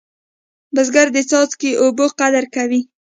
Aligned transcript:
بزګر 0.75 1.07
د 1.13 1.17
څاڅکي 1.29 1.71
اوبه 1.81 2.05
قدر 2.19 2.45
کوي 2.55 2.81